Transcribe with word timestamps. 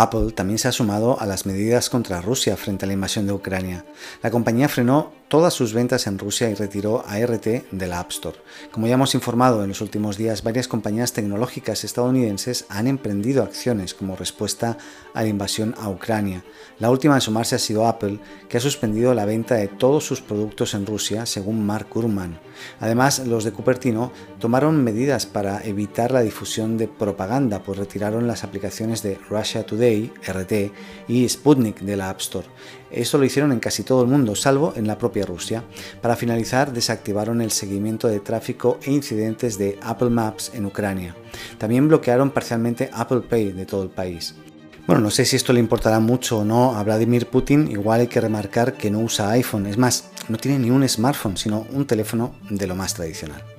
Apple 0.00 0.30
también 0.30 0.58
se 0.58 0.68
ha 0.68 0.72
sumado 0.72 1.20
a 1.20 1.26
las 1.26 1.44
medidas 1.44 1.90
contra 1.90 2.20
Rusia 2.20 2.56
frente 2.56 2.84
a 2.84 2.86
la 2.86 2.94
invasión 2.94 3.26
de 3.26 3.32
Ucrania. 3.32 3.84
La 4.22 4.30
compañía 4.30 4.68
frenó 4.68 5.12
todas 5.28 5.52
sus 5.54 5.74
ventas 5.74 6.06
en 6.06 6.18
Rusia 6.18 6.50
y 6.50 6.54
retiró 6.54 7.04
ART 7.06 7.44
de 7.44 7.86
la 7.86 8.00
App 8.00 8.10
Store. 8.10 8.38
Como 8.72 8.86
ya 8.86 8.94
hemos 8.94 9.14
informado 9.14 9.62
en 9.62 9.68
los 9.68 9.80
últimos 9.80 10.16
días, 10.16 10.42
varias 10.42 10.68
compañías 10.68 11.12
tecnológicas 11.12 11.84
estadounidenses 11.84 12.64
han 12.68 12.86
emprendido 12.86 13.42
acciones 13.42 13.94
como 13.94 14.16
respuesta 14.16 14.78
a 15.14 15.22
la 15.22 15.28
invasión 15.28 15.74
a 15.78 15.90
Ucrania. 15.90 16.44
La 16.78 16.90
última 16.90 17.14
en 17.14 17.20
sumarse 17.20 17.56
ha 17.56 17.58
sido 17.58 17.86
Apple, 17.86 18.20
que 18.48 18.56
ha 18.56 18.60
suspendido 18.60 19.14
la 19.14 19.26
venta 19.26 19.54
de 19.54 19.68
todos 19.68 20.04
sus 20.04 20.22
productos 20.22 20.74
en 20.74 20.86
Rusia, 20.86 21.26
según 21.26 21.64
Mark 21.64 21.88
Gurman. 21.92 22.40
Además, 22.80 23.20
los 23.20 23.44
de 23.44 23.52
Cupertino 23.52 24.12
tomaron 24.40 24.82
medidas 24.82 25.26
para 25.26 25.62
evitar 25.64 26.10
la 26.10 26.22
difusión 26.22 26.76
de 26.78 26.88
propaganda, 26.88 27.62
pues 27.62 27.78
retiraron 27.78 28.26
las 28.26 28.44
aplicaciones 28.44 29.02
de 29.02 29.18
Russia 29.28 29.64
Today, 29.64 30.12
RT, 30.26 30.72
y 31.08 31.28
Sputnik 31.28 31.80
de 31.80 31.96
la 31.96 32.10
App 32.10 32.20
Store. 32.20 32.46
Esto 32.90 33.18
lo 33.18 33.24
hicieron 33.24 33.52
en 33.52 33.60
casi 33.60 33.82
todo 33.82 34.02
el 34.02 34.08
mundo, 34.08 34.34
salvo 34.34 34.72
en 34.74 34.86
la 34.86 34.96
Rusia. 35.24 35.64
Para 36.00 36.16
finalizar, 36.16 36.72
desactivaron 36.72 37.40
el 37.40 37.50
seguimiento 37.50 38.08
de 38.08 38.20
tráfico 38.20 38.78
e 38.82 38.92
incidentes 38.92 39.58
de 39.58 39.78
Apple 39.82 40.10
Maps 40.10 40.52
en 40.54 40.66
Ucrania. 40.66 41.14
También 41.58 41.88
bloquearon 41.88 42.30
parcialmente 42.30 42.90
Apple 42.92 43.22
Pay 43.28 43.52
de 43.52 43.66
todo 43.66 43.82
el 43.82 43.90
país. 43.90 44.34
Bueno, 44.86 45.02
no 45.02 45.10
sé 45.10 45.26
si 45.26 45.36
esto 45.36 45.52
le 45.52 45.60
importará 45.60 46.00
mucho 46.00 46.38
o 46.38 46.44
no 46.44 46.76
a 46.76 46.82
Vladimir 46.82 47.26
Putin, 47.26 47.70
igual 47.70 48.00
hay 48.00 48.06
que 48.06 48.22
remarcar 48.22 48.72
que 48.72 48.90
no 48.90 49.00
usa 49.00 49.30
iPhone, 49.32 49.66
es 49.66 49.76
más, 49.76 50.10
no 50.28 50.38
tiene 50.38 50.58
ni 50.58 50.70
un 50.70 50.88
smartphone, 50.88 51.36
sino 51.36 51.66
un 51.72 51.86
teléfono 51.86 52.34
de 52.48 52.66
lo 52.66 52.74
más 52.74 52.94
tradicional. 52.94 53.57